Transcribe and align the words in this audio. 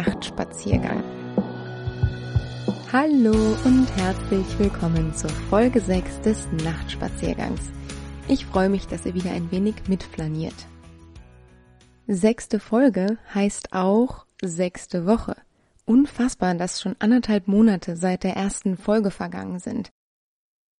Nachtspaziergang. 0.00 1.04
Hallo 2.90 3.34
und 3.66 3.86
herzlich 3.98 4.58
willkommen 4.58 5.14
zur 5.14 5.28
Folge 5.28 5.78
6 5.78 6.22
des 6.22 6.48
Nachtspaziergangs. 6.64 7.60
Ich 8.26 8.46
freue 8.46 8.70
mich, 8.70 8.86
dass 8.86 9.04
ihr 9.04 9.12
wieder 9.12 9.30
ein 9.30 9.50
wenig 9.50 9.74
mitflaniert. 9.88 10.54
Sechste 12.06 12.60
Folge 12.60 13.18
heißt 13.34 13.74
auch 13.74 14.24
sechste 14.40 15.04
Woche. 15.04 15.36
Unfassbar, 15.84 16.54
dass 16.54 16.80
schon 16.80 16.96
anderthalb 16.98 17.46
Monate 17.46 17.94
seit 17.94 18.24
der 18.24 18.36
ersten 18.36 18.78
Folge 18.78 19.10
vergangen 19.10 19.58
sind. 19.58 19.90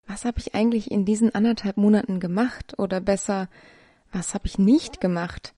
Was 0.06 0.24
habe 0.24 0.38
ich 0.38 0.54
eigentlich 0.54 0.90
in 0.90 1.04
diesen 1.04 1.34
anderthalb 1.34 1.76
Monaten 1.76 2.20
gemacht? 2.20 2.78
Oder 2.78 3.02
besser, 3.02 3.50
was 4.12 4.32
habe 4.32 4.46
ich 4.46 4.58
nicht 4.58 4.98
gemacht? 4.98 5.52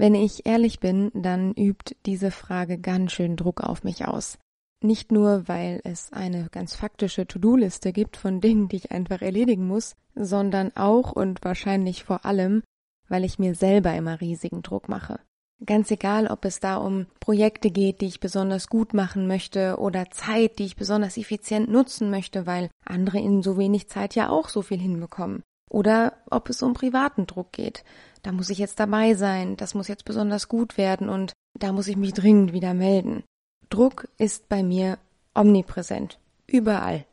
Wenn 0.00 0.14
ich 0.14 0.46
ehrlich 0.46 0.78
bin, 0.78 1.10
dann 1.12 1.54
übt 1.54 1.96
diese 2.06 2.30
Frage 2.30 2.78
ganz 2.78 3.10
schön 3.10 3.34
Druck 3.34 3.62
auf 3.62 3.82
mich 3.82 4.06
aus. 4.06 4.38
Nicht 4.80 5.10
nur, 5.10 5.48
weil 5.48 5.80
es 5.82 6.12
eine 6.12 6.48
ganz 6.52 6.76
faktische 6.76 7.26
To-Do-Liste 7.26 7.92
gibt 7.92 8.16
von 8.16 8.40
Dingen, 8.40 8.68
die 8.68 8.76
ich 8.76 8.92
einfach 8.92 9.22
erledigen 9.22 9.66
muss, 9.66 9.96
sondern 10.14 10.70
auch 10.76 11.10
und 11.10 11.42
wahrscheinlich 11.42 12.04
vor 12.04 12.24
allem, 12.24 12.62
weil 13.08 13.24
ich 13.24 13.40
mir 13.40 13.56
selber 13.56 13.92
immer 13.96 14.20
riesigen 14.20 14.62
Druck 14.62 14.88
mache. 14.88 15.18
Ganz 15.66 15.90
egal, 15.90 16.28
ob 16.28 16.44
es 16.44 16.60
da 16.60 16.76
um 16.76 17.06
Projekte 17.18 17.72
geht, 17.72 18.00
die 18.00 18.06
ich 18.06 18.20
besonders 18.20 18.68
gut 18.68 18.94
machen 18.94 19.26
möchte 19.26 19.78
oder 19.78 20.12
Zeit, 20.12 20.60
die 20.60 20.66
ich 20.66 20.76
besonders 20.76 21.16
effizient 21.16 21.68
nutzen 21.68 22.08
möchte, 22.08 22.46
weil 22.46 22.70
andere 22.84 23.18
in 23.18 23.42
so 23.42 23.58
wenig 23.58 23.88
Zeit 23.88 24.14
ja 24.14 24.28
auch 24.28 24.48
so 24.48 24.62
viel 24.62 24.78
hinbekommen. 24.78 25.42
Oder 25.68 26.14
ob 26.30 26.48
es 26.48 26.62
um 26.62 26.74
privaten 26.74 27.26
Druck 27.26 27.52
geht. 27.52 27.84
Da 28.22 28.32
muss 28.32 28.50
ich 28.50 28.58
jetzt 28.58 28.80
dabei 28.80 29.14
sein, 29.14 29.56
das 29.56 29.74
muss 29.74 29.88
jetzt 29.88 30.04
besonders 30.04 30.48
gut 30.48 30.78
werden 30.78 31.08
und 31.08 31.32
da 31.54 31.72
muss 31.72 31.88
ich 31.88 31.96
mich 31.96 32.14
dringend 32.14 32.52
wieder 32.52 32.74
melden. 32.74 33.24
Druck 33.70 34.08
ist 34.16 34.48
bei 34.48 34.62
mir 34.62 34.98
omnipräsent, 35.34 36.18
überall. 36.46 37.04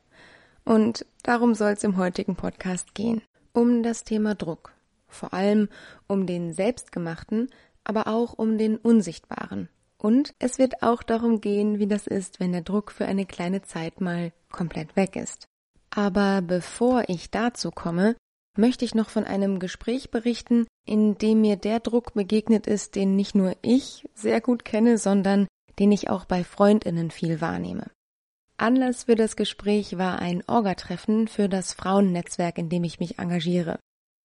Und 0.63 1.05
darum 1.23 1.53
soll 1.53 1.71
es 1.71 1.83
im 1.83 1.97
heutigen 1.97 2.35
Podcast 2.35 2.95
gehen. 2.95 3.21
Um 3.53 3.83
das 3.83 4.03
Thema 4.03 4.35
Druck. 4.35 4.73
Vor 5.07 5.33
allem 5.33 5.69
um 6.07 6.25
den 6.25 6.53
selbstgemachten, 6.53 7.49
aber 7.83 8.07
auch 8.07 8.33
um 8.33 8.57
den 8.57 8.77
unsichtbaren. 8.77 9.69
Und 9.97 10.33
es 10.39 10.59
wird 10.59 10.83
auch 10.83 11.03
darum 11.03 11.39
gehen, 11.39 11.79
wie 11.79 11.87
das 11.87 12.07
ist, 12.07 12.39
wenn 12.39 12.51
der 12.51 12.61
Druck 12.61 12.91
für 12.91 13.05
eine 13.05 13.25
kleine 13.25 13.61
Zeit 13.61 14.01
mal 14.01 14.33
komplett 14.51 14.95
weg 14.95 15.15
ist. 15.15 15.45
Aber 15.89 16.41
bevor 16.41 17.03
ich 17.07 17.31
dazu 17.31 17.71
komme, 17.71 18.15
möchte 18.57 18.85
ich 18.85 18.95
noch 18.95 19.09
von 19.09 19.25
einem 19.25 19.59
Gespräch 19.59 20.11
berichten, 20.11 20.67
in 20.85 21.17
dem 21.17 21.41
mir 21.41 21.55
der 21.55 21.79
Druck 21.79 22.13
begegnet 22.13 22.67
ist, 22.67 22.95
den 22.95 23.15
nicht 23.15 23.35
nur 23.35 23.55
ich 23.61 24.07
sehr 24.13 24.41
gut 24.41 24.65
kenne, 24.65 24.97
sondern 24.97 25.47
den 25.79 25.91
ich 25.91 26.09
auch 26.09 26.25
bei 26.25 26.43
Freundinnen 26.43 27.11
viel 27.11 27.41
wahrnehme. 27.41 27.91
Anlass 28.57 29.03
für 29.03 29.15
das 29.15 29.35
Gespräch 29.35 29.97
war 29.97 30.19
ein 30.19 30.43
Orgatreffen 30.47 31.27
für 31.27 31.49
das 31.49 31.73
Frauennetzwerk, 31.73 32.57
in 32.57 32.69
dem 32.69 32.85
ich 32.85 32.99
mich 32.99 33.19
engagiere. 33.19 33.79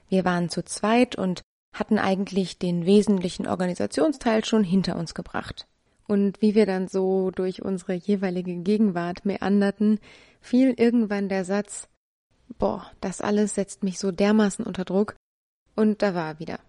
Wir 0.08 0.24
waren 0.24 0.48
zu 0.48 0.64
zweit 0.64 1.16
und 1.16 1.42
hatten 1.72 1.98
eigentlich 1.98 2.58
den 2.58 2.86
wesentlichen 2.86 3.46
Organisationsteil 3.46 4.44
schon 4.44 4.64
hinter 4.64 4.96
uns 4.96 5.14
gebracht. 5.14 5.66
Und 6.06 6.42
wie 6.42 6.54
wir 6.54 6.66
dann 6.66 6.88
so 6.88 7.30
durch 7.30 7.62
unsere 7.62 7.94
jeweilige 7.94 8.56
Gegenwart 8.56 9.24
meanderten, 9.24 10.00
fiel 10.40 10.74
irgendwann 10.76 11.28
der 11.28 11.44
Satz, 11.44 11.88
boah, 12.58 12.90
das 13.00 13.20
alles 13.20 13.54
setzt 13.54 13.82
mich 13.82 13.98
so 13.98 14.10
dermaßen 14.12 14.64
unter 14.64 14.84
Druck. 14.84 15.16
Und 15.76 16.02
da 16.02 16.14
war 16.14 16.38
wieder 16.38 16.60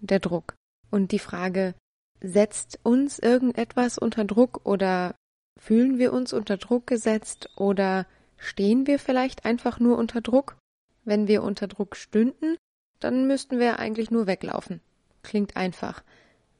der 0.00 0.20
Druck. 0.20 0.54
Und 0.90 1.12
die 1.12 1.18
Frage, 1.18 1.74
setzt 2.20 2.78
uns 2.82 3.18
irgendetwas 3.18 3.98
unter 3.98 4.24
Druck 4.24 4.60
oder 4.64 5.14
fühlen 5.58 5.98
wir 5.98 6.12
uns 6.12 6.32
unter 6.32 6.56
Druck 6.56 6.86
gesetzt 6.86 7.50
oder 7.56 8.06
stehen 8.36 8.86
wir 8.86 8.98
vielleicht 8.98 9.44
einfach 9.44 9.80
nur 9.80 9.98
unter 9.98 10.20
Druck? 10.20 10.56
Wenn 11.04 11.26
wir 11.26 11.42
unter 11.42 11.66
Druck 11.66 11.96
stünden, 11.96 12.56
dann 13.00 13.26
müssten 13.26 13.58
wir 13.58 13.78
eigentlich 13.78 14.10
nur 14.10 14.26
weglaufen. 14.26 14.80
Klingt 15.22 15.56
einfach. 15.56 16.02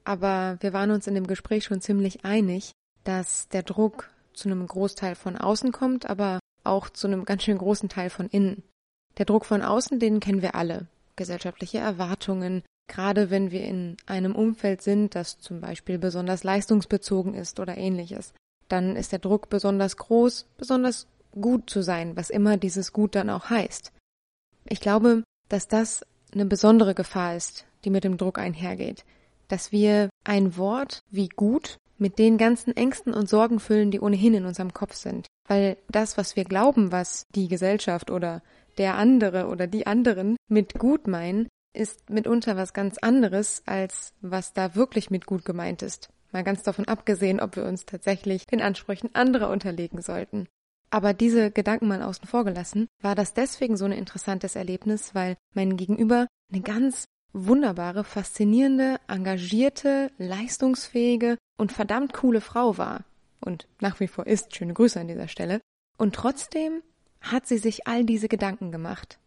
Aber 0.04 0.56
wir 0.60 0.72
waren 0.72 0.91
uns 0.91 1.06
in 1.06 1.14
dem 1.14 1.26
Gespräch 1.26 1.64
schon 1.64 1.80
ziemlich 1.80 2.25
einig, 2.25 2.72
dass 3.04 3.48
der 3.48 3.62
Druck 3.62 4.10
zu 4.34 4.48
einem 4.48 4.66
Großteil 4.66 5.14
von 5.14 5.36
außen 5.36 5.70
kommt, 5.70 6.08
aber 6.08 6.41
auch 6.64 6.88
zu 6.88 7.06
einem 7.06 7.25
ganz 7.25 7.44
schön 7.44 7.58
großen 7.58 7.88
Teil 7.88 8.10
von 8.10 8.28
innen. 8.28 8.62
Der 9.18 9.26
Druck 9.26 9.44
von 9.44 9.62
außen, 9.62 9.98
den 9.98 10.20
kennen 10.20 10.42
wir 10.42 10.54
alle. 10.54 10.86
Gesellschaftliche 11.16 11.78
Erwartungen, 11.78 12.62
gerade 12.88 13.30
wenn 13.30 13.50
wir 13.50 13.62
in 13.64 13.96
einem 14.06 14.34
Umfeld 14.34 14.82
sind, 14.82 15.14
das 15.14 15.38
zum 15.38 15.60
Beispiel 15.60 15.98
besonders 15.98 16.44
leistungsbezogen 16.44 17.34
ist 17.34 17.60
oder 17.60 17.76
ähnliches. 17.76 18.32
Dann 18.68 18.96
ist 18.96 19.12
der 19.12 19.18
Druck 19.18 19.50
besonders 19.50 19.96
groß, 19.96 20.46
besonders 20.56 21.06
gut 21.32 21.68
zu 21.68 21.82
sein, 21.82 22.16
was 22.16 22.30
immer 22.30 22.56
dieses 22.56 22.92
Gut 22.92 23.14
dann 23.14 23.30
auch 23.30 23.50
heißt. 23.50 23.92
Ich 24.64 24.80
glaube, 24.80 25.24
dass 25.48 25.68
das 25.68 26.06
eine 26.32 26.46
besondere 26.46 26.94
Gefahr 26.94 27.36
ist, 27.36 27.66
die 27.84 27.90
mit 27.90 28.04
dem 28.04 28.16
Druck 28.16 28.38
einhergeht. 28.38 29.04
Dass 29.48 29.72
wir 29.72 30.08
ein 30.24 30.56
Wort 30.56 31.00
wie 31.10 31.28
gut 31.28 31.76
mit 31.98 32.18
den 32.18 32.38
ganzen 32.38 32.76
Ängsten 32.76 33.12
und 33.12 33.28
Sorgen 33.28 33.60
füllen, 33.60 33.90
die 33.90 34.00
ohnehin 34.00 34.34
in 34.34 34.46
unserem 34.46 34.72
Kopf 34.72 34.94
sind. 34.94 35.26
Weil 35.46 35.76
das, 35.88 36.16
was 36.16 36.36
wir 36.36 36.44
glauben, 36.44 36.92
was 36.92 37.24
die 37.34 37.48
Gesellschaft 37.48 38.10
oder 38.10 38.42
der 38.78 38.96
andere 38.96 39.46
oder 39.48 39.66
die 39.66 39.86
anderen 39.86 40.36
mit 40.48 40.78
gut 40.78 41.06
meinen, 41.06 41.48
ist 41.74 42.10
mitunter 42.10 42.56
was 42.56 42.72
ganz 42.72 42.98
anderes, 42.98 43.62
als 43.66 44.12
was 44.20 44.52
da 44.52 44.74
wirklich 44.74 45.10
mit 45.10 45.26
gut 45.26 45.44
gemeint 45.44 45.82
ist. 45.82 46.10
Mal 46.32 46.44
ganz 46.44 46.62
davon 46.62 46.86
abgesehen, 46.86 47.40
ob 47.40 47.56
wir 47.56 47.64
uns 47.64 47.84
tatsächlich 47.84 48.46
den 48.46 48.62
Ansprüchen 48.62 49.14
anderer 49.14 49.50
unterlegen 49.50 50.00
sollten. 50.00 50.48
Aber 50.90 51.14
diese 51.14 51.50
Gedanken 51.50 51.88
mal 51.88 52.02
außen 52.02 52.26
vor 52.26 52.44
gelassen, 52.44 52.88
war 53.00 53.14
das 53.14 53.32
deswegen 53.32 53.76
so 53.76 53.86
ein 53.86 53.92
interessantes 53.92 54.56
Erlebnis, 54.56 55.14
weil 55.14 55.36
mein 55.54 55.76
Gegenüber 55.76 56.26
eine 56.52 56.62
ganz 56.62 57.06
wunderbare, 57.32 58.04
faszinierende, 58.04 58.98
engagierte, 59.08 60.10
leistungsfähige 60.18 61.38
und 61.56 61.72
verdammt 61.72 62.12
coole 62.12 62.42
Frau 62.42 62.76
war. 62.76 63.04
Und 63.40 63.66
nach 63.80 64.00
wie 64.00 64.06
vor 64.06 64.26
ist. 64.26 64.54
Schöne 64.54 64.74
Grüße 64.74 65.00
an 65.00 65.08
dieser 65.08 65.28
Stelle. 65.28 65.60
Und 65.96 66.14
trotzdem 66.14 66.82
hat 67.22 67.46
sie 67.46 67.58
sich 67.58 67.86
all 67.86 68.04
diese 68.04 68.28
Gedanken 68.28 68.70
gemacht. 68.70 69.18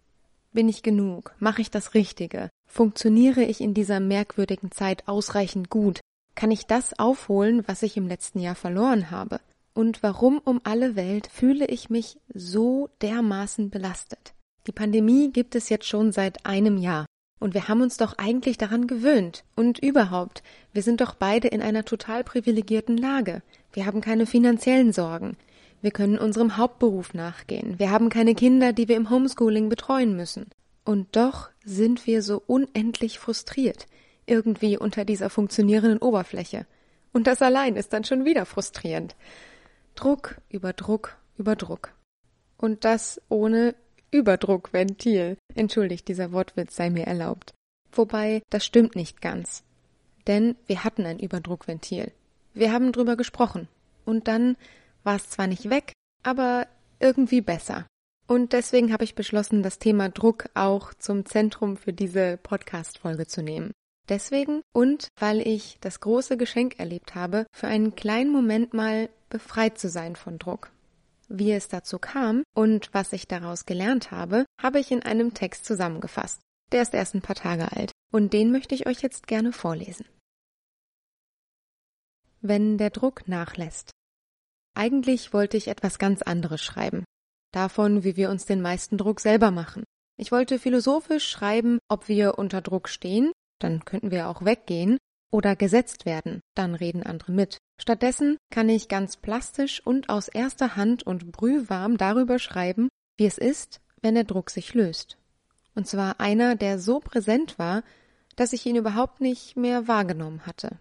Bin 0.53 0.69
ich 0.69 0.83
genug? 0.83 1.33
Mache 1.39 1.61
ich 1.61 1.71
das 1.71 1.93
Richtige? 1.93 2.49
Funktioniere 2.67 3.43
ich 3.43 3.61
in 3.61 3.73
dieser 3.73 3.99
merkwürdigen 3.99 4.71
Zeit 4.71 5.07
ausreichend 5.07 5.69
gut? 5.69 5.99
Kann 6.35 6.51
ich 6.51 6.65
das 6.65 6.97
aufholen, 6.99 7.63
was 7.67 7.83
ich 7.83 7.97
im 7.97 8.07
letzten 8.07 8.39
Jahr 8.39 8.55
verloren 8.55 9.11
habe? 9.11 9.39
Und 9.73 10.03
warum 10.03 10.39
um 10.39 10.61
alle 10.63 10.95
Welt 10.95 11.27
fühle 11.31 11.65
ich 11.65 11.89
mich 11.89 12.17
so 12.33 12.89
dermaßen 13.01 13.69
belastet? 13.69 14.33
Die 14.67 14.71
Pandemie 14.71 15.31
gibt 15.31 15.55
es 15.55 15.69
jetzt 15.69 15.87
schon 15.87 16.11
seit 16.11 16.45
einem 16.45 16.77
Jahr. 16.77 17.05
Und 17.39 17.53
wir 17.53 17.67
haben 17.67 17.81
uns 17.81 17.97
doch 17.97 18.17
eigentlich 18.17 18.57
daran 18.57 18.87
gewöhnt. 18.87 19.43
Und 19.55 19.79
überhaupt, 19.79 20.41
wir 20.73 20.81
sind 20.81 21.01
doch 21.01 21.15
beide 21.15 21.49
in 21.49 21.61
einer 21.61 21.83
total 21.83 22.23
privilegierten 22.23 22.97
Lage. 22.97 23.41
Wir 23.73 23.85
haben 23.85 24.01
keine 24.01 24.25
finanziellen 24.25 24.93
Sorgen. 24.93 25.35
Wir 25.85 25.91
können 25.91 26.17
unserem 26.17 26.57
Hauptberuf 26.57 27.13
nachgehen. 27.13 27.77
Wir 27.77 27.91
haben 27.91 28.09
keine 28.09 28.33
Kinder, 28.33 28.73
die 28.73 28.87
wir 28.87 28.95
im 28.95 29.11
Homeschooling 29.11 29.69
betreuen 29.69 30.15
müssen. 30.15 30.49
Und 30.83 31.15
doch 31.15 31.51
sind 31.63 32.07
wir 32.07 32.23
so 32.23 32.41
unendlich 32.47 33.19
frustriert, 33.19 33.85
irgendwie 34.25 34.79
unter 34.79 35.05
dieser 35.05 35.29
funktionierenden 35.29 35.99
Oberfläche. 35.99 36.65
Und 37.13 37.27
das 37.27 37.43
allein 37.43 37.75
ist 37.75 37.93
dann 37.93 38.03
schon 38.03 38.25
wieder 38.25 38.47
frustrierend. 38.47 39.15
Druck 39.93 40.41
über 40.49 40.73
Druck 40.73 41.19
über 41.37 41.55
Druck. 41.55 41.93
Und 42.57 42.83
das 42.83 43.21
ohne 43.29 43.75
Überdruckventil. 44.09 45.37
Entschuldigt, 45.53 46.07
dieser 46.07 46.31
Wortwitz 46.31 46.75
sei 46.75 46.89
mir 46.89 47.05
erlaubt. 47.05 47.53
Wobei, 47.91 48.41
das 48.49 48.65
stimmt 48.65 48.95
nicht 48.95 49.21
ganz. 49.21 49.61
Denn 50.25 50.55
wir 50.65 50.83
hatten 50.83 51.05
ein 51.05 51.19
Überdruckventil. 51.19 52.11
Wir 52.55 52.71
haben 52.71 52.91
drüber 52.91 53.15
gesprochen. 53.15 53.67
Und 54.03 54.27
dann 54.27 54.57
war 55.05 55.15
es 55.15 55.29
zwar 55.29 55.47
nicht 55.47 55.69
weg, 55.69 55.93
aber 56.23 56.67
irgendwie 56.99 57.41
besser. 57.41 57.85
Und 58.27 58.53
deswegen 58.53 58.91
habe 58.91 59.03
ich 59.03 59.15
beschlossen, 59.15 59.61
das 59.61 59.77
Thema 59.77 60.09
Druck 60.09 60.49
auch 60.55 60.93
zum 60.95 61.25
Zentrum 61.25 61.77
für 61.77 61.93
diese 61.93 62.37
Podcast-Folge 62.37 63.27
zu 63.27 63.43
nehmen. 63.43 63.71
Deswegen 64.09 64.61
und 64.73 65.07
weil 65.19 65.41
ich 65.41 65.77
das 65.81 65.99
große 65.99 66.37
Geschenk 66.37 66.79
erlebt 66.79 67.15
habe, 67.15 67.45
für 67.55 67.67
einen 67.67 67.95
kleinen 67.95 68.31
Moment 68.31 68.73
mal 68.73 69.09
befreit 69.29 69.77
zu 69.77 69.89
sein 69.89 70.15
von 70.15 70.37
Druck. 70.37 70.71
Wie 71.27 71.51
es 71.51 71.67
dazu 71.67 71.97
kam 71.97 72.43
und 72.55 72.93
was 72.93 73.13
ich 73.13 73.27
daraus 73.27 73.65
gelernt 73.65 74.11
habe, 74.11 74.45
habe 74.61 74.79
ich 74.79 74.91
in 74.91 75.01
einem 75.01 75.33
Text 75.33 75.65
zusammengefasst. 75.65 76.39
Der 76.71 76.81
ist 76.83 76.93
erst 76.93 77.15
ein 77.15 77.21
paar 77.21 77.35
Tage 77.35 77.71
alt 77.71 77.91
und 78.11 78.33
den 78.33 78.51
möchte 78.51 78.75
ich 78.75 78.87
euch 78.87 79.01
jetzt 79.01 79.27
gerne 79.27 79.51
vorlesen. 79.51 80.05
Wenn 82.41 82.77
der 82.77 82.91
Druck 82.91 83.27
nachlässt. 83.27 83.91
Eigentlich 84.75 85.33
wollte 85.33 85.57
ich 85.57 85.67
etwas 85.67 85.97
ganz 85.97 86.21
anderes 86.21 86.61
schreiben. 86.61 87.05
Davon, 87.51 88.03
wie 88.03 88.17
wir 88.17 88.29
uns 88.29 88.45
den 88.45 88.61
meisten 88.61 88.97
Druck 88.97 89.21
selber 89.21 89.49
machen. 89.49 89.83
Ich 90.17 90.31
wollte 90.31 90.59
philosophisch 90.59 91.27
schreiben, 91.27 91.79
ob 91.89 92.07
wir 92.07 92.37
unter 92.37 92.61
Druck 92.61 92.89
stehen, 92.89 93.31
dann 93.59 93.83
könnten 93.85 94.11
wir 94.11 94.27
auch 94.29 94.43
weggehen, 94.45 94.97
oder 95.31 95.55
gesetzt 95.55 96.05
werden, 96.05 96.39
dann 96.55 96.75
reden 96.75 97.03
andere 97.03 97.31
mit. 97.31 97.57
Stattdessen 97.81 98.37
kann 98.51 98.69
ich 98.69 98.87
ganz 98.87 99.17
plastisch 99.17 99.85
und 99.85 100.09
aus 100.09 100.29
erster 100.29 100.75
Hand 100.77 101.03
und 101.03 101.31
brühwarm 101.31 101.97
darüber 101.97 102.39
schreiben, 102.39 102.87
wie 103.17 103.25
es 103.25 103.37
ist, 103.37 103.81
wenn 104.01 104.15
der 104.15 104.23
Druck 104.23 104.49
sich 104.49 104.73
löst. 104.73 105.17
Und 105.73 105.87
zwar 105.87 106.21
einer, 106.21 106.55
der 106.55 106.79
so 106.79 107.01
präsent 107.01 107.59
war, 107.59 107.83
dass 108.37 108.53
ich 108.53 108.65
ihn 108.65 108.77
überhaupt 108.77 109.19
nicht 109.19 109.57
mehr 109.57 109.87
wahrgenommen 109.87 110.45
hatte. 110.45 110.77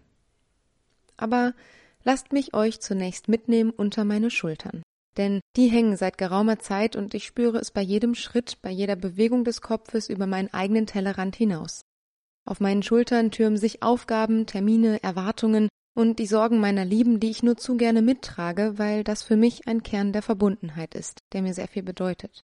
Aber 1.17 1.53
lasst 2.05 2.31
mich 2.31 2.53
euch 2.53 2.79
zunächst 2.79 3.27
mitnehmen 3.27 3.71
unter 3.71 4.05
meine 4.05 4.31
Schultern. 4.31 4.81
Denn 5.17 5.41
die 5.55 5.67
hängen 5.67 5.97
seit 5.97 6.17
geraumer 6.17 6.59
Zeit 6.59 6.95
und 6.95 7.13
ich 7.13 7.25
spüre 7.25 7.57
es 7.57 7.71
bei 7.71 7.81
jedem 7.81 8.15
Schritt, 8.15 8.61
bei 8.61 8.69
jeder 8.69 8.95
Bewegung 8.95 9.43
des 9.43 9.61
Kopfes 9.61 10.09
über 10.09 10.27
meinen 10.27 10.53
eigenen 10.53 10.87
Tellerrand 10.87 11.35
hinaus. 11.35 11.81
Auf 12.45 12.59
meinen 12.59 12.83
Schultern 12.83 13.31
türmen 13.31 13.57
sich 13.57 13.81
Aufgaben, 13.81 14.45
Termine, 14.45 15.01
Erwartungen 15.03 15.69
und 15.95 16.19
die 16.19 16.27
Sorgen 16.27 16.59
meiner 16.59 16.85
Lieben, 16.85 17.19
die 17.19 17.31
ich 17.31 17.41
nur 17.41 17.57
zu 17.57 17.77
gerne 17.77 18.01
mittrage, 18.01 18.77
weil 18.77 19.03
das 19.03 19.23
für 19.23 19.37
mich 19.37 19.67
ein 19.67 19.81
Kern 19.81 20.11
der 20.11 20.21
Verbundenheit 20.21 20.93
ist, 20.93 21.19
der 21.33 21.41
mir 21.41 21.53
sehr 21.53 21.67
viel 21.67 21.83
bedeutet. 21.83 22.43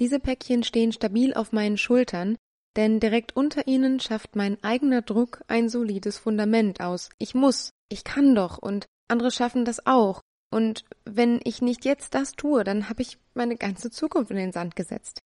Diese 0.00 0.18
Päckchen 0.18 0.64
stehen 0.64 0.92
stabil 0.92 1.32
auf 1.32 1.52
meinen 1.52 1.78
Schultern, 1.78 2.36
denn 2.76 2.98
direkt 2.98 3.36
unter 3.36 3.68
ihnen 3.68 4.00
schafft 4.00 4.34
mein 4.34 4.62
eigener 4.64 5.02
Druck 5.02 5.42
ein 5.46 5.68
solides 5.68 6.18
Fundament 6.18 6.80
aus. 6.80 7.10
Ich 7.18 7.34
muss, 7.34 7.70
ich 7.88 8.04
kann 8.04 8.34
doch 8.34 8.58
und 8.58 8.86
andere 9.08 9.30
schaffen 9.30 9.64
das 9.64 9.86
auch. 9.86 10.20
Und 10.50 10.84
wenn 11.04 11.40
ich 11.44 11.62
nicht 11.62 11.84
jetzt 11.84 12.14
das 12.14 12.32
tue, 12.32 12.64
dann 12.64 12.88
habe 12.88 13.02
ich 13.02 13.18
meine 13.34 13.56
ganze 13.56 13.90
Zukunft 13.90 14.30
in 14.30 14.36
den 14.36 14.52
Sand 14.52 14.76
gesetzt. 14.76 15.18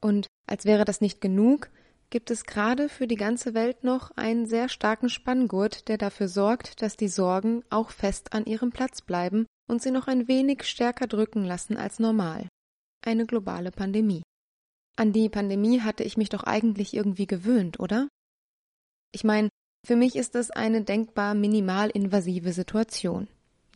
Und 0.00 0.28
als 0.46 0.64
wäre 0.64 0.84
das 0.84 1.00
nicht 1.00 1.20
genug, 1.20 1.70
gibt 2.10 2.30
es 2.30 2.44
gerade 2.44 2.88
für 2.88 3.06
die 3.06 3.16
ganze 3.16 3.54
Welt 3.54 3.82
noch 3.82 4.12
einen 4.12 4.46
sehr 4.46 4.68
starken 4.68 5.08
Spanngurt, 5.08 5.88
der 5.88 5.98
dafür 5.98 6.28
sorgt, 6.28 6.82
dass 6.82 6.96
die 6.96 7.08
Sorgen 7.08 7.64
auch 7.70 7.90
fest 7.90 8.32
an 8.32 8.46
ihrem 8.46 8.70
Platz 8.70 9.02
bleiben 9.02 9.46
und 9.68 9.82
sie 9.82 9.90
noch 9.90 10.06
ein 10.06 10.28
wenig 10.28 10.64
stärker 10.64 11.06
drücken 11.06 11.44
lassen 11.44 11.76
als 11.76 11.98
normal. 11.98 12.48
Eine 13.04 13.26
globale 13.26 13.72
Pandemie. 13.72 14.22
An 14.96 15.12
die 15.12 15.28
Pandemie 15.28 15.80
hatte 15.80 16.04
ich 16.04 16.16
mich 16.16 16.28
doch 16.28 16.44
eigentlich 16.44 16.94
irgendwie 16.94 17.26
gewöhnt, 17.26 17.80
oder? 17.80 18.08
Ich 19.12 19.24
meine, 19.24 19.48
für 19.86 19.96
mich 19.96 20.16
ist 20.16 20.34
es 20.34 20.50
eine 20.50 20.82
denkbar 20.82 21.34
minimal 21.34 21.90
invasive 21.90 22.52
Situation. 22.52 23.28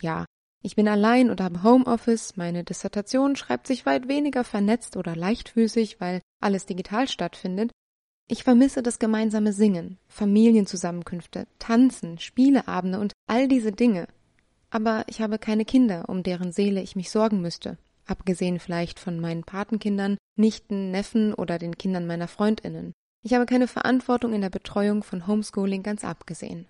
Ja, 0.03 0.25
ich 0.61 0.75
bin 0.75 0.89
allein 0.89 1.31
und 1.31 1.41
habe 1.41 1.63
Homeoffice, 1.63 2.37
meine 2.37 2.65
Dissertation 2.65 3.37
schreibt 3.37 3.69
sich 3.69 3.87
weit 3.87 4.09
weniger 4.09 4.43
vernetzt 4.43 4.97
oder 4.97 5.15
leichtfüßig, 5.15 6.01
weil 6.01 6.21
alles 6.41 6.67
digital 6.67 7.07
stattfindet. 7.07 7.71
Ich 8.29 8.43
vermisse 8.43 8.83
das 8.83 8.99
gemeinsame 8.99 9.53
Singen, 9.53 9.99
Familienzusammenkünfte, 10.09 11.47
Tanzen, 11.59 12.19
Spieleabende 12.19 12.99
und 12.99 13.13
all 13.29 13.47
diese 13.47 13.71
Dinge. 13.71 14.09
Aber 14.69 15.05
ich 15.07 15.21
habe 15.21 15.39
keine 15.39 15.65
Kinder, 15.65 16.09
um 16.09 16.23
deren 16.25 16.51
Seele 16.51 16.83
ich 16.83 16.97
mich 16.97 17.11
sorgen 17.11 17.41
müsste 17.41 17.79
abgesehen 18.11 18.59
vielleicht 18.59 18.99
von 18.99 19.21
meinen 19.21 19.45
Patenkindern, 19.45 20.19
Nichten, 20.37 20.91
Neffen 20.91 21.33
oder 21.33 21.59
den 21.59 21.79
Kindern 21.79 22.07
meiner 22.07 22.29
Freundinnen. 22.29 22.93
Ich 23.23 23.35
habe 23.35 23.47
keine 23.47 23.69
Verantwortung 23.69 24.33
in 24.33 24.41
der 24.41 24.51
Betreuung 24.51 25.03
von 25.03 25.27
Homeschooling 25.27 25.83
ganz 25.83 26.05
abgesehen. 26.05 26.67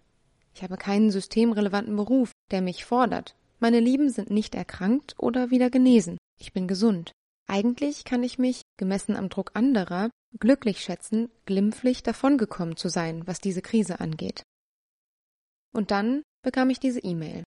Ich 0.55 0.63
habe 0.63 0.77
keinen 0.77 1.11
systemrelevanten 1.11 1.95
Beruf, 1.95 2.33
der 2.51 2.61
mich 2.61 2.85
fordert. 2.85 3.37
Meine 3.61 3.79
Lieben 3.79 4.11
sind 4.11 4.31
nicht 4.31 4.55
erkrankt 4.55 5.15
oder 5.19 5.51
wieder 5.51 5.71
genesen. 5.71 6.19
Ich 6.41 6.53
bin 6.53 6.67
gesund. 6.67 7.13
Eigentlich 7.47 8.05
kann 8.05 8.23
ich 8.23 8.39
mich, 8.39 8.63
gemessen 8.79 9.17
am 9.17 9.29
Druck 9.29 9.53
anderer, 9.55 10.11
glücklich 10.39 10.81
schätzen, 10.81 11.31
glimpflich 11.47 12.03
davongekommen 12.03 12.77
zu 12.77 12.89
sein, 12.89 13.27
was 13.27 13.41
diese 13.41 13.63
Krise 13.63 14.01
angeht. 14.01 14.43
Und 15.73 15.91
dann 15.91 16.23
bekam 16.43 16.71
ich 16.71 16.81
diese 16.81 17.01
E-Mail. 17.01 17.45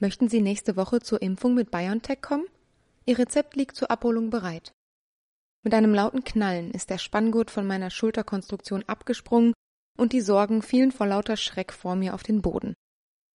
Möchten 0.00 0.28
Sie 0.28 0.40
nächste 0.40 0.76
Woche 0.76 1.00
zur 1.00 1.22
Impfung 1.22 1.54
mit 1.54 1.70
BioNTech 1.70 2.20
kommen? 2.20 2.46
Ihr 3.06 3.18
Rezept 3.18 3.56
liegt 3.56 3.76
zur 3.76 3.90
Abholung 3.90 4.30
bereit. 4.30 4.72
Mit 5.62 5.74
einem 5.74 5.94
lauten 5.94 6.24
Knallen 6.24 6.72
ist 6.72 6.90
der 6.90 6.98
Spanngurt 6.98 7.50
von 7.50 7.66
meiner 7.66 7.90
Schulterkonstruktion 7.90 8.82
abgesprungen 8.88 9.52
und 9.96 10.12
die 10.12 10.20
Sorgen 10.20 10.62
fielen 10.62 10.90
vor 10.90 11.06
lauter 11.06 11.36
Schreck 11.36 11.72
vor 11.72 11.94
mir 11.94 12.14
auf 12.14 12.24
den 12.24 12.42
Boden. 12.42 12.74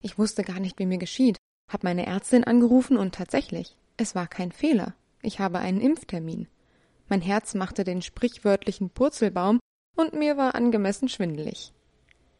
Ich 0.03 0.17
wusste 0.17 0.43
gar 0.43 0.59
nicht, 0.59 0.77
wie 0.79 0.85
mir 0.85 0.97
geschieht, 0.97 1.37
hab 1.71 1.83
meine 1.83 2.05
Ärztin 2.05 2.43
angerufen 2.43 2.97
und 2.97 3.15
tatsächlich, 3.15 3.77
es 3.95 4.13
war 4.13 4.27
kein 4.27 4.51
Fehler. 4.51 4.95
Ich 5.21 5.39
habe 5.39 5.59
einen 5.59 5.81
Impftermin. 5.81 6.47
Mein 7.09 7.21
Herz 7.21 7.55
machte 7.55 7.83
den 7.83 8.01
sprichwörtlichen 8.01 8.89
Purzelbaum 8.89 9.59
und 9.95 10.13
mir 10.13 10.37
war 10.37 10.55
angemessen 10.55 11.09
schwindelig. 11.09 11.73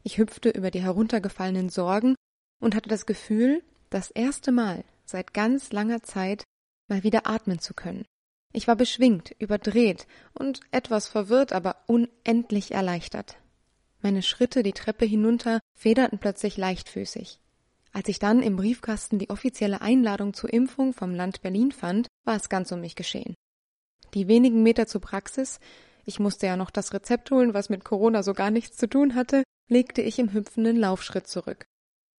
Ich 0.04 0.18
hüpfte 0.18 0.50
über 0.50 0.69
die 0.69 0.81
heruntergefallenen 0.81 1.69
Sorgen 1.69 2.16
und 2.60 2.75
hatte 2.75 2.89
das 2.89 3.06
Gefühl, 3.06 3.63
das 3.89 4.12
erste 4.12 4.51
Mal 4.51 4.84
seit 5.06 5.34
ganz 5.34 5.72
langer 5.72 6.04
Zeit 6.04 6.44
mal 6.89 7.04
wieder 7.04 7.25
atmen 7.28 7.60
zu 7.60 7.74
können. 7.74 8.06
Ich 8.54 8.68
war 8.68 8.76
beschwingt, 8.76 9.36
überdreht 9.40 10.08
und 10.34 10.62
etwas 10.72 11.08
verwirrt, 11.08 11.54
aber 11.54 11.84
unendlich 11.88 12.72
erleichtert. 12.72 13.38
Meine 14.02 14.22
Schritte 14.22 14.64
die 14.64 14.74
Treppe 14.74 15.06
hinunter 15.06 15.60
federten 15.76 16.18
plötzlich 16.18 16.58
leichtfüßig. 16.58 17.40
Als 17.94 18.08
ich 18.10 18.20
dann 18.20 18.44
im 18.44 18.56
Briefkasten 18.56 19.18
die 19.20 19.30
offizielle 19.30 19.82
Einladung 19.82 20.34
zur 20.34 20.54
Impfung 20.54 20.94
vom 20.94 21.14
Land 21.16 21.42
Berlin 21.42 21.72
fand, 21.72 22.08
war 22.26 22.36
es 22.36 22.50
ganz 22.50 22.72
um 22.72 22.82
mich 22.82 22.96
geschehen. 22.96 23.34
Die 24.14 24.28
wenigen 24.28 24.64
Meter 24.64 24.88
zur 24.88 25.02
Praxis, 25.02 25.60
ich 26.06 26.20
musste 26.20 26.46
ja 26.46 26.56
noch 26.56 26.70
das 26.70 26.94
Rezept 26.94 27.32
holen, 27.32 27.54
was 27.54 27.70
mit 27.70 27.84
Corona 27.84 28.24
so 28.24 28.34
gar 28.34 28.52
nichts 28.52 28.78
zu 28.78 28.88
tun 28.88 29.16
hatte, 29.16 29.44
legte 29.68 30.02
ich 30.02 30.20
im 30.20 30.32
hüpfenden 30.32 30.78
Laufschritt 30.78 31.28
zurück. 31.28 31.66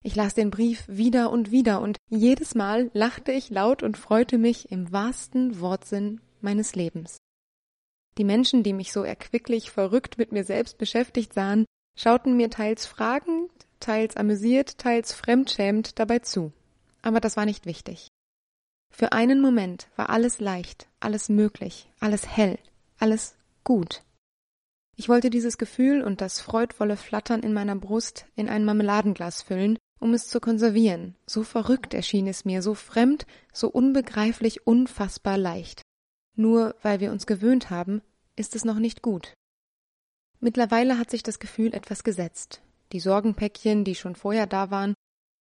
Ich 0.05 0.15
las 0.15 0.35
den 0.35 0.51
Brief 0.51 0.85
wieder 0.87 1.31
und 1.31 1.51
wieder 1.51 1.81
und 1.81 1.99
jedes 2.09 2.55
Mal 2.55 2.91
lachte 2.95 3.33
ich 3.33 3.51
laut 3.51 3.83
und 3.83 3.99
freute 3.99 4.39
mich 4.39 4.71
im 4.71 4.93
wahrsten 4.93 5.61
Wortsinn 5.61 6.21
meines 6.41 6.77
Lebens. 6.77 7.19
Die 8.17 8.25
Menschen, 8.25 8.63
die 8.63 8.73
mich 8.73 8.93
so 8.93 9.03
erquicklich 9.03 9.71
verrückt 9.71 10.17
mit 10.19 10.33
mir 10.33 10.45
selbst 10.45 10.79
beschäftigt 10.79 11.35
sahen, 11.35 11.65
schauten 11.97 12.37
mir 12.37 12.49
teils 12.49 12.87
fragend, 12.87 13.51
teils 13.81 14.17
amüsiert, 14.17 14.79
teils 14.79 15.13
fremdschämend 15.13 15.99
dabei 15.99 16.21
zu. 16.21 16.53
Aber 17.03 17.21
das 17.21 17.37
war 17.37 17.45
nicht 17.45 17.67
wichtig. 17.67 18.09
Für 18.91 19.13
einen 19.13 19.41
Moment 19.41 19.89
war 19.97 20.11
alles 20.11 20.41
leicht, 20.41 20.89
alles 21.01 21.29
möglich, 21.29 21.91
alles 22.01 22.27
hell, 22.27 22.59
alles 22.99 23.37
gut. 23.65 24.05
Ich 24.97 25.09
wollte 25.09 25.31
dieses 25.31 25.59
Gefühl 25.59 26.03
und 26.03 26.21
das 26.21 26.41
freudvolle 26.41 26.97
Flattern 26.97 27.43
in 27.43 27.53
meiner 27.53 27.77
Brust 27.77 28.27
in 28.35 28.49
ein 28.49 28.65
Marmeladenglas 28.65 29.43
füllen 29.43 29.79
um 30.01 30.15
es 30.15 30.29
zu 30.29 30.41
konservieren. 30.41 31.15
So 31.27 31.43
verrückt 31.43 31.95
erschien 31.95 32.27
es 32.27 32.45
mir, 32.45 32.63
so 32.63 32.75
fremd, 32.75 33.27
so 33.53 33.69
unbegreiflich 33.69 34.67
unfassbar 34.67 35.39
leicht. 35.39 35.83
Nur 36.37 36.75
weil 36.83 37.01
wir 37.01 37.11
uns 37.11 37.27
gewöhnt 37.27 37.71
haben, 37.71 38.03
ist 38.37 38.55
es 38.55 38.65
noch 38.65 38.79
nicht 38.79 39.03
gut. 39.03 39.35
Mittlerweile 40.41 40.99
hat 40.99 41.11
sich 41.11 41.23
das 41.23 41.41
Gefühl 41.41 41.75
etwas 41.75 42.05
gesetzt. 42.05 42.63
Die 42.93 43.01
Sorgenpäckchen, 43.01 43.85
die 43.85 43.95
schon 43.95 44.15
vorher 44.15 44.47
da 44.47 44.71
waren, 44.71 44.95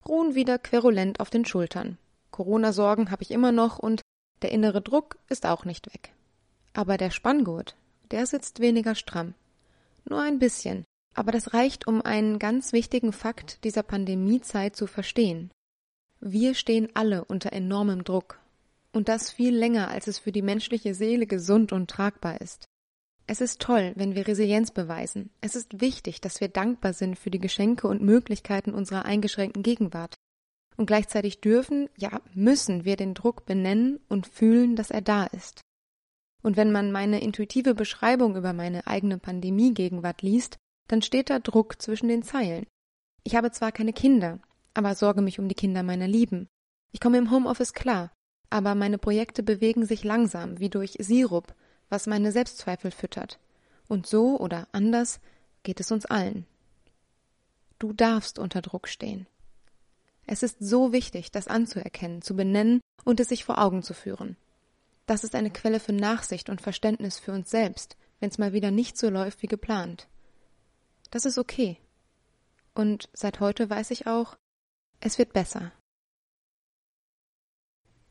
ruhen 0.08 0.36
wieder 0.36 0.58
querulent 0.58 1.20
auf 1.20 1.30
den 1.30 1.46
Schultern. 1.46 1.98
Corona-Sorgen 2.32 3.12
habe 3.12 3.24
ich 3.24 3.32
immer 3.32 3.52
noch 3.52 3.78
und 3.80 4.02
der 4.42 4.52
innere 4.52 4.82
Druck 4.82 5.18
ist 5.30 5.46
auch 5.46 5.66
nicht 5.66 5.94
weg. 5.94 6.14
Aber 6.74 6.98
der 6.98 7.12
Spanngurt, 7.12 7.76
der 8.12 8.26
sitzt 8.26 8.60
weniger 8.60 8.96
stramm. 8.96 9.34
Nur 10.06 10.22
ein 10.22 10.40
bisschen, 10.40 10.84
aber 11.18 11.32
das 11.32 11.54
reicht, 11.54 11.88
um 11.88 12.02
einen 12.02 12.38
ganz 12.38 12.74
wichtigen 12.74 13.12
Fakt 13.12 13.64
dieser 13.64 13.84
Pandemiezeit 13.84 14.76
zu 14.76 14.86
verstehen. 14.86 15.52
Wir 16.20 16.54
stehen 16.54 16.90
alle 16.94 17.26
unter 17.26 17.54
enormem 17.54 18.04
Druck. 18.04 18.40
Und 18.94 19.10
das 19.10 19.32
viel 19.32 19.56
länger, 19.56 19.90
als 19.90 20.08
es 20.08 20.20
für 20.20 20.32
die 20.32 20.42
menschliche 20.42 20.94
Seele 20.94 21.28
gesund 21.28 21.72
und 21.72 21.90
tragbar 21.90 22.42
ist. 22.42 22.66
Es 23.26 23.42
ist 23.42 23.60
toll, 23.62 23.94
wenn 23.96 24.16
wir 24.16 24.28
Resilienz 24.28 24.72
beweisen. 24.72 25.32
Es 25.42 25.56
ist 25.56 25.82
wichtig, 25.82 26.22
dass 26.22 26.40
wir 26.40 26.48
dankbar 26.48 26.94
sind 26.94 27.20
für 27.20 27.30
die 27.30 27.40
Geschenke 27.40 27.88
und 27.88 28.02
Möglichkeiten 28.02 28.74
unserer 28.74 29.06
eingeschränkten 29.06 29.64
Gegenwart. 29.64 30.16
Und 30.78 30.86
gleichzeitig 30.86 31.42
dürfen, 31.42 31.90
ja 31.98 32.22
müssen 32.34 32.86
wir 32.86 32.96
den 32.96 33.16
Druck 33.16 33.46
benennen 33.46 34.00
und 34.08 34.28
fühlen, 34.28 34.76
dass 34.76 34.92
er 34.92 35.02
da 35.02 35.26
ist. 35.26 35.62
Und 36.44 36.56
wenn 36.56 36.72
man 36.72 36.92
meine 36.92 37.22
intuitive 37.22 37.74
Beschreibung 37.74 38.36
über 38.36 38.54
meine 38.54 38.88
eigene 38.88 39.18
Pandemie-Gegenwart 39.18 40.22
liest, 40.22 40.58
dann 40.88 41.02
steht 41.02 41.30
da 41.30 41.40
Druck 41.40 41.82
zwischen 41.82 42.08
den 42.08 42.24
Zeilen. 42.24 42.66
Ich 43.24 43.36
habe 43.36 43.52
zwar 43.52 43.72
keine 43.72 43.94
Kinder, 43.94 44.40
aber 44.74 44.96
sorge 44.96 45.22
mich 45.22 45.40
um 45.40 45.48
die 45.50 45.56
Kinder 45.56 45.84
meiner 45.84 46.08
Lieben. 46.08 46.48
Ich 46.92 47.00
komme 47.00 47.18
im 47.18 47.32
Homeoffice 47.32 47.74
klar, 47.74 48.12
aber 48.50 48.76
meine 48.76 48.98
Projekte 48.98 49.44
bewegen 49.44 49.86
sich 49.86 50.04
langsam, 50.04 50.60
wie 50.60 50.70
durch 50.70 50.96
Sirup, 51.00 51.54
was 51.90 52.08
meine 52.08 52.32
Selbstzweifel 52.32 52.92
füttert. 52.92 53.40
Und 53.88 54.08
so 54.08 54.40
oder 54.40 54.68
anders 54.72 55.20
geht 55.64 55.80
es 55.80 55.92
uns 55.92 56.06
allen. 56.06 56.46
Du 57.80 57.94
darfst 57.94 58.40
unter 58.40 58.62
Druck 58.62 58.88
stehen. 58.88 59.28
Es 60.26 60.44
ist 60.44 60.58
so 60.60 60.92
wichtig, 60.92 61.32
das 61.32 61.48
anzuerkennen, 61.48 62.22
zu 62.22 62.36
benennen 62.36 62.82
und 63.06 63.20
es 63.20 63.30
sich 63.30 63.46
vor 63.46 63.62
Augen 63.62 63.84
zu 63.84 63.94
führen. 63.94 64.36
Das 65.06 65.24
ist 65.24 65.36
eine 65.36 65.52
Quelle 65.52 65.80
für 65.80 65.94
Nachsicht 65.94 66.50
und 66.50 66.62
Verständnis 66.62 67.18
für 67.18 67.32
uns 67.32 67.50
selbst, 67.50 67.96
wenn 68.20 68.30
es 68.30 68.38
mal 68.38 68.52
wieder 68.52 68.72
nicht 68.72 68.98
so 68.98 69.10
läuft 69.10 69.42
wie 69.42 69.48
geplant. 69.48 70.08
Das 71.12 71.26
ist 71.26 71.38
okay. 71.38 71.78
Und 72.74 73.10
seit 73.14 73.40
heute 73.40 73.70
weiß 73.70 73.92
ich 73.92 74.08
auch, 74.08 74.38
es 75.00 75.18
wird 75.18 75.34
besser. 75.34 75.72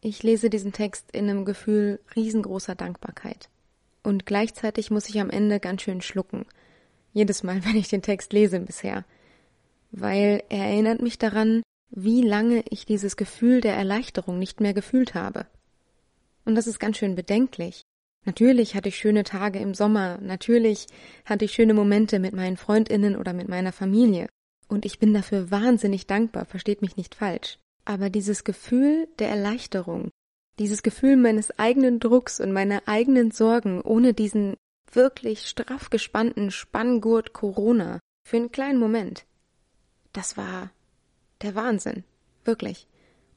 Ich 0.01 0.23
lese 0.23 0.51
diesen 0.51 0.73
Text 0.73 1.11
in 1.13 1.29
einem 1.29 1.45
Gefühl 1.45 2.01
riesengroßer 2.15 2.75
Dankbarkeit. 2.75 3.49
Und 4.03 4.27
gleichzeitig 4.27 4.91
muss 4.91 5.09
ich 5.09 5.21
am 5.21 5.31
Ende 5.31 5.59
ganz 5.59 5.83
schön 5.83 6.01
schlucken. 6.01 6.47
Jedes 7.13 7.43
Mal, 7.43 7.65
wenn 7.65 7.77
ich 7.77 7.89
den 7.89 8.03
Text 8.03 8.33
lese 8.33 8.61
bisher. 8.61 9.05
Weil 9.91 10.43
er 10.49 10.67
erinnert 10.67 11.01
mich 11.01 11.19
daran, 11.19 11.63
wie 11.91 12.23
lange 12.23 12.63
ich 12.69 12.87
dieses 12.87 13.17
Gefühl 13.17 13.61
der 13.61 13.75
Erleichterung 13.75 14.39
nicht 14.39 14.61
mehr 14.61 14.75
gefühlt 14.75 15.15
habe. 15.15 15.47
Und 16.45 16.55
das 16.55 16.67
ist 16.67 16.79
ganz 16.79 16.99
schön 16.99 17.15
bedenklich. 17.15 17.83
Natürlich 18.27 18.75
hatte 18.75 18.89
ich 18.89 18.97
schöne 18.97 19.23
Tage 19.23 19.61
im 19.61 19.73
Sommer, 19.73 20.19
natürlich 20.21 20.89
hatte 21.25 21.45
ich 21.45 21.53
schöne 21.53 21.75
Momente 21.75 22.19
mit 22.19 22.35
meinen 22.35 22.57
Freundinnen 22.57 23.17
oder 23.17 23.33
mit 23.33 23.49
meiner 23.49 23.73
Familie. 23.73 24.29
Und 24.69 24.85
ich 24.85 24.99
bin 24.99 25.15
dafür 25.15 25.53
wahnsinnig 25.53 26.09
dankbar, 26.09 26.45
versteht 26.45 26.83
mich 26.83 26.97
nicht 26.97 27.15
falsch. 27.15 27.59
Aber 27.85 28.11
dieses 28.11 28.43
Gefühl 28.43 29.07
der 29.21 29.29
Erleichterung, 29.29 30.11
dieses 30.59 30.83
Gefühl 30.83 31.17
meines 31.17 31.57
eigenen 31.57 32.01
Drucks 32.01 32.41
und 32.41 32.51
meiner 32.51 32.83
eigenen 32.87 33.31
Sorgen 33.31 33.81
ohne 33.81 34.13
diesen 34.13 34.57
wirklich 34.91 35.47
straff 35.47 35.89
gespannten 35.89 36.51
Spanngurt 36.51 37.33
Corona 37.33 38.01
für 38.27 38.39
einen 38.39 38.51
kleinen 38.51 38.81
Moment, 38.81 39.25
das 40.13 40.37
war 40.37 40.71
der 41.43 41.55
Wahnsinn. 41.55 42.03
Wirklich. 42.45 42.89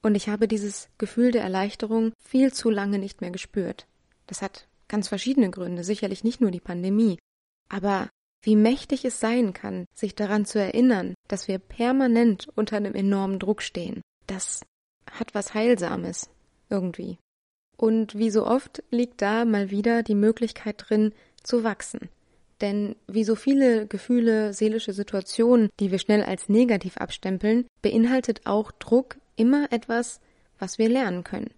Und 0.02 0.16
ich 0.16 0.28
habe 0.28 0.48
dieses 0.48 0.88
Gefühl 0.98 1.30
der 1.30 1.42
Erleichterung 1.42 2.12
viel 2.18 2.52
zu 2.52 2.70
lange 2.70 2.98
nicht 2.98 3.20
mehr 3.20 3.30
gespürt. 3.30 3.86
Das 4.26 4.42
hat 4.42 4.66
ganz 4.90 5.08
verschiedene 5.08 5.50
Gründe, 5.50 5.84
sicherlich 5.84 6.22
nicht 6.24 6.42
nur 6.42 6.50
die 6.50 6.60
Pandemie. 6.60 7.18
Aber 7.70 8.10
wie 8.42 8.56
mächtig 8.56 9.04
es 9.06 9.20
sein 9.20 9.54
kann, 9.54 9.86
sich 9.94 10.14
daran 10.14 10.44
zu 10.44 10.58
erinnern, 10.58 11.14
dass 11.28 11.48
wir 11.48 11.58
permanent 11.58 12.48
unter 12.56 12.76
einem 12.76 12.94
enormen 12.94 13.38
Druck 13.38 13.62
stehen. 13.62 14.02
Das 14.26 14.60
hat 15.10 15.34
was 15.34 15.54
Heilsames. 15.54 16.28
Irgendwie. 16.68 17.18
Und 17.76 18.16
wie 18.16 18.30
so 18.30 18.46
oft 18.46 18.82
liegt 18.90 19.22
da 19.22 19.44
mal 19.44 19.70
wieder 19.70 20.02
die 20.02 20.14
Möglichkeit 20.14 20.84
drin, 20.88 21.12
zu 21.42 21.64
wachsen. 21.64 22.10
Denn 22.60 22.94
wie 23.06 23.24
so 23.24 23.34
viele 23.34 23.86
Gefühle, 23.86 24.52
seelische 24.52 24.92
Situationen, 24.92 25.70
die 25.80 25.90
wir 25.90 25.98
schnell 25.98 26.22
als 26.22 26.48
negativ 26.48 26.98
abstempeln, 26.98 27.66
beinhaltet 27.80 28.42
auch 28.44 28.70
Druck 28.72 29.16
immer 29.36 29.72
etwas, 29.72 30.20
was 30.58 30.78
wir 30.78 30.88
lernen 30.90 31.24
können. 31.24 31.50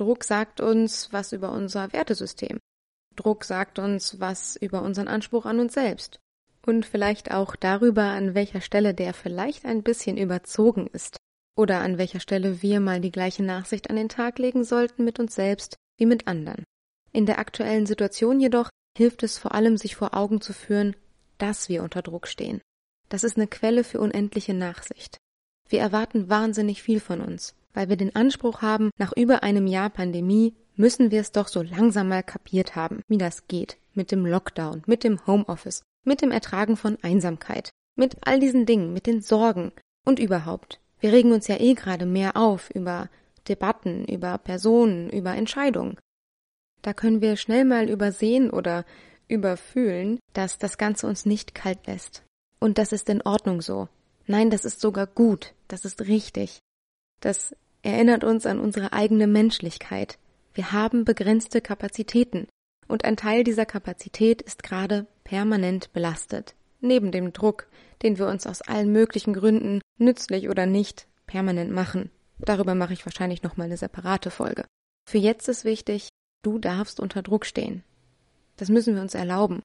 Druck 0.00 0.24
sagt 0.24 0.62
uns 0.62 1.12
was 1.12 1.32
über 1.32 1.52
unser 1.52 1.92
Wertesystem. 1.92 2.58
Druck 3.16 3.44
sagt 3.44 3.78
uns 3.78 4.18
was 4.18 4.56
über 4.56 4.80
unseren 4.80 5.08
Anspruch 5.08 5.44
an 5.44 5.60
uns 5.60 5.74
selbst. 5.74 6.20
Und 6.64 6.86
vielleicht 6.86 7.32
auch 7.32 7.54
darüber, 7.54 8.04
an 8.04 8.34
welcher 8.34 8.62
Stelle 8.62 8.94
der 8.94 9.12
vielleicht 9.12 9.66
ein 9.66 9.82
bisschen 9.82 10.16
überzogen 10.16 10.86
ist. 10.86 11.18
Oder 11.54 11.80
an 11.80 11.98
welcher 11.98 12.20
Stelle 12.20 12.62
wir 12.62 12.80
mal 12.80 13.02
die 13.02 13.12
gleiche 13.12 13.42
Nachsicht 13.42 13.90
an 13.90 13.96
den 13.96 14.08
Tag 14.08 14.38
legen 14.38 14.64
sollten 14.64 15.04
mit 15.04 15.20
uns 15.20 15.34
selbst 15.34 15.76
wie 15.98 16.06
mit 16.06 16.26
anderen. 16.26 16.64
In 17.12 17.26
der 17.26 17.38
aktuellen 17.38 17.84
Situation 17.84 18.40
jedoch 18.40 18.70
hilft 18.96 19.22
es 19.22 19.36
vor 19.36 19.52
allem, 19.54 19.76
sich 19.76 19.96
vor 19.96 20.14
Augen 20.14 20.40
zu 20.40 20.54
führen, 20.54 20.96
dass 21.36 21.68
wir 21.68 21.82
unter 21.82 22.00
Druck 22.00 22.26
stehen. 22.26 22.62
Das 23.10 23.22
ist 23.22 23.36
eine 23.36 23.48
Quelle 23.48 23.84
für 23.84 24.00
unendliche 24.00 24.54
Nachsicht. 24.54 25.18
Wir 25.68 25.80
erwarten 25.80 26.30
wahnsinnig 26.30 26.82
viel 26.82 27.00
von 27.00 27.20
uns, 27.20 27.54
weil 27.74 27.88
wir 27.88 27.96
den 27.96 28.14
Anspruch 28.14 28.62
haben, 28.62 28.90
nach 28.98 29.12
über 29.16 29.42
einem 29.42 29.66
Jahr 29.66 29.90
Pandemie 29.90 30.54
müssen 30.76 31.10
wir 31.10 31.20
es 31.20 31.32
doch 31.32 31.48
so 31.48 31.62
langsam 31.62 32.08
mal 32.08 32.22
kapiert 32.22 32.76
haben, 32.76 33.02
wie 33.08 33.18
das 33.18 33.46
geht, 33.48 33.76
mit 33.94 34.10
dem 34.10 34.24
Lockdown, 34.26 34.82
mit 34.86 35.04
dem 35.04 35.24
Homeoffice, 35.26 35.82
mit 36.04 36.22
dem 36.22 36.30
Ertragen 36.30 36.76
von 36.76 36.98
Einsamkeit, 37.02 37.70
mit 37.96 38.16
all 38.22 38.40
diesen 38.40 38.66
Dingen, 38.66 38.92
mit 38.92 39.06
den 39.06 39.20
Sorgen 39.20 39.72
und 40.06 40.18
überhaupt. 40.18 40.80
Wir 41.00 41.12
regen 41.12 41.32
uns 41.32 41.48
ja 41.48 41.58
eh 41.60 41.74
gerade 41.74 42.06
mehr 42.06 42.36
auf 42.36 42.70
über 42.70 43.08
Debatten, 43.48 44.04
über 44.04 44.38
Personen, 44.38 45.10
über 45.10 45.34
Entscheidungen. 45.34 45.96
Da 46.82 46.92
können 46.92 47.20
wir 47.20 47.36
schnell 47.36 47.64
mal 47.64 47.88
übersehen 47.88 48.50
oder 48.50 48.84
überfühlen, 49.28 50.18
dass 50.32 50.58
das 50.58 50.78
Ganze 50.78 51.06
uns 51.06 51.26
nicht 51.26 51.54
kalt 51.54 51.86
lässt. 51.86 52.22
Und 52.58 52.78
das 52.78 52.92
ist 52.92 53.08
in 53.08 53.22
Ordnung 53.22 53.62
so. 53.62 53.88
Nein, 54.26 54.50
das 54.50 54.64
ist 54.64 54.80
sogar 54.80 55.06
gut, 55.06 55.54
das 55.68 55.84
ist 55.84 56.02
richtig. 56.02 56.58
Das 57.20 57.54
erinnert 57.82 58.24
uns 58.24 58.46
an 58.46 58.58
unsere 58.58 58.92
eigene 58.92 59.26
Menschlichkeit. 59.26 60.18
Wir 60.54 60.72
haben 60.72 61.04
begrenzte 61.04 61.60
Kapazitäten 61.60 62.48
und 62.88 63.04
ein 63.04 63.16
Teil 63.16 63.44
dieser 63.44 63.66
Kapazität 63.66 64.42
ist 64.42 64.62
gerade 64.62 65.06
permanent 65.22 65.92
belastet. 65.92 66.54
Neben 66.80 67.12
dem 67.12 67.32
Druck, 67.32 67.68
den 68.02 68.18
wir 68.18 68.26
uns 68.26 68.46
aus 68.46 68.62
allen 68.62 68.90
möglichen 68.90 69.34
Gründen, 69.34 69.80
nützlich 69.98 70.48
oder 70.48 70.66
nicht, 70.66 71.06
permanent 71.26 71.70
machen. 71.70 72.10
Darüber 72.38 72.74
mache 72.74 72.94
ich 72.94 73.04
wahrscheinlich 73.06 73.42
nochmal 73.42 73.66
eine 73.66 73.76
separate 73.76 74.30
Folge. 74.30 74.64
Für 75.08 75.18
jetzt 75.18 75.48
ist 75.48 75.64
wichtig, 75.64 76.08
du 76.42 76.58
darfst 76.58 77.00
unter 77.00 77.22
Druck 77.22 77.44
stehen. 77.44 77.84
Das 78.56 78.70
müssen 78.70 78.94
wir 78.94 79.02
uns 79.02 79.14
erlauben. 79.14 79.62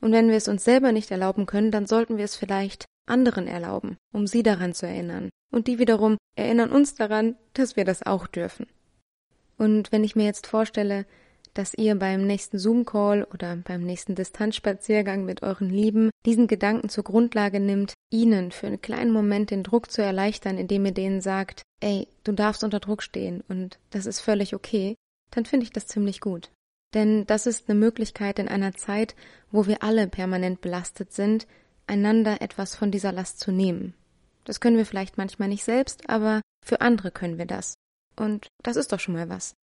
Und 0.00 0.12
wenn 0.12 0.28
wir 0.28 0.36
es 0.36 0.48
uns 0.48 0.64
selber 0.64 0.92
nicht 0.92 1.10
erlauben 1.10 1.46
können, 1.46 1.70
dann 1.70 1.86
sollten 1.86 2.18
wir 2.18 2.24
es 2.24 2.36
vielleicht 2.36 2.84
anderen 3.10 3.46
erlauben, 3.46 3.96
um 4.12 4.26
sie 4.26 4.42
daran 4.42 4.74
zu 4.74 4.86
erinnern. 4.86 5.28
Und 5.52 5.66
die 5.66 5.78
wiederum 5.78 6.16
erinnern 6.36 6.70
uns 6.70 6.94
daran, 6.94 7.36
dass 7.54 7.76
wir 7.76 7.84
das 7.84 8.04
auch 8.04 8.26
dürfen. 8.26 8.66
Und 9.58 9.92
wenn 9.92 10.04
ich 10.04 10.16
mir 10.16 10.24
jetzt 10.24 10.46
vorstelle, 10.46 11.04
dass 11.54 11.74
ihr 11.74 11.96
beim 11.96 12.26
nächsten 12.26 12.58
Zoom-Call 12.58 13.24
oder 13.24 13.56
beim 13.56 13.82
nächsten 13.82 14.14
Distanzspaziergang 14.14 15.24
mit 15.24 15.42
euren 15.42 15.68
Lieben 15.68 16.10
diesen 16.24 16.46
Gedanken 16.46 16.88
zur 16.88 17.04
Grundlage 17.04 17.60
nimmt, 17.60 17.94
ihnen 18.10 18.52
für 18.52 18.68
einen 18.68 18.80
kleinen 18.80 19.12
Moment 19.12 19.50
den 19.50 19.62
Druck 19.62 19.90
zu 19.90 20.02
erleichtern, 20.02 20.58
indem 20.58 20.86
ihr 20.86 20.92
denen 20.92 21.20
sagt, 21.20 21.62
ey, 21.80 22.08
du 22.24 22.32
darfst 22.32 22.62
unter 22.62 22.80
Druck 22.80 23.02
stehen 23.02 23.42
und 23.48 23.78
das 23.90 24.06
ist 24.06 24.20
völlig 24.20 24.54
okay, 24.54 24.94
dann 25.30 25.44
finde 25.44 25.64
ich 25.64 25.72
das 25.72 25.86
ziemlich 25.86 26.20
gut. 26.20 26.50
Denn 26.94 27.26
das 27.26 27.46
ist 27.46 27.68
eine 27.68 27.78
Möglichkeit 27.78 28.38
in 28.38 28.48
einer 28.48 28.74
Zeit, 28.74 29.14
wo 29.50 29.66
wir 29.66 29.82
alle 29.82 30.08
permanent 30.08 30.60
belastet 30.60 31.12
sind, 31.12 31.46
einander 31.90 32.40
etwas 32.40 32.76
von 32.76 32.90
dieser 32.90 33.12
Last 33.12 33.40
zu 33.40 33.50
nehmen. 33.50 33.94
Das 34.44 34.60
können 34.60 34.76
wir 34.76 34.86
vielleicht 34.86 35.18
manchmal 35.18 35.48
nicht 35.48 35.64
selbst, 35.64 36.08
aber 36.08 36.40
für 36.64 36.80
andere 36.80 37.10
können 37.10 37.36
wir 37.36 37.46
das. 37.46 37.74
Und 38.16 38.48
das 38.62 38.76
ist 38.76 38.92
doch 38.92 39.00
schon 39.00 39.14
mal 39.14 39.28
was. 39.28 39.54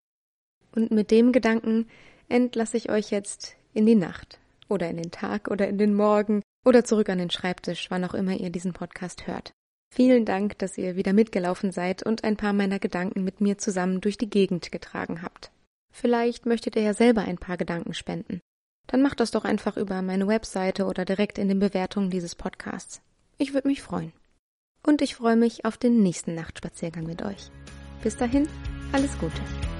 Und 0.75 0.91
mit 0.91 1.09
dem 1.09 1.31
Gedanken 1.31 1.87
entlasse 2.29 2.77
ich 2.77 2.91
euch 2.91 3.09
jetzt 3.09 3.55
in 3.73 3.85
die 3.85 3.95
Nacht 3.95 4.39
oder 4.67 4.89
in 4.89 4.97
den 4.97 5.11
Tag 5.11 5.49
oder 5.49 5.67
in 5.67 5.77
den 5.77 5.93
Morgen 5.93 6.43
oder 6.65 6.83
zurück 6.83 7.09
an 7.09 7.17
den 7.17 7.29
Schreibtisch, 7.29 7.89
wann 7.89 8.03
auch 8.03 8.13
immer 8.13 8.33
ihr 8.33 8.49
diesen 8.49 8.73
Podcast 8.73 9.25
hört. 9.25 9.51
Vielen 9.95 10.25
Dank, 10.25 10.57
dass 10.59 10.77
ihr 10.77 10.97
wieder 10.97 11.13
mitgelaufen 11.13 11.71
seid 11.71 12.03
und 12.03 12.25
ein 12.25 12.35
paar 12.35 12.51
meiner 12.51 12.77
Gedanken 12.77 13.23
mit 13.23 13.39
mir 13.39 13.57
zusammen 13.57 14.01
durch 14.01 14.17
die 14.17 14.29
Gegend 14.29 14.71
getragen 14.71 15.21
habt. 15.21 15.51
Vielleicht 15.93 16.45
möchtet 16.45 16.75
ihr 16.75 16.81
ja 16.81 16.93
selber 16.93 17.21
ein 17.21 17.37
paar 17.37 17.55
Gedanken 17.55 17.93
spenden 17.93 18.41
dann 18.87 19.01
macht 19.01 19.19
das 19.19 19.31
doch 19.31 19.45
einfach 19.45 19.77
über 19.77 20.01
meine 20.01 20.27
Webseite 20.27 20.85
oder 20.85 21.05
direkt 21.05 21.37
in 21.37 21.47
den 21.47 21.59
Bewertungen 21.59 22.09
dieses 22.09 22.35
Podcasts. 22.35 23.01
Ich 23.37 23.53
würde 23.53 23.67
mich 23.67 23.81
freuen. 23.81 24.13
Und 24.85 25.01
ich 25.01 25.15
freue 25.15 25.35
mich 25.35 25.65
auf 25.65 25.77
den 25.77 26.01
nächsten 26.01 26.33
Nachtspaziergang 26.33 27.05
mit 27.05 27.21
euch. 27.21 27.51
Bis 28.01 28.15
dahin, 28.15 28.47
alles 28.93 29.17
Gute. 29.19 29.76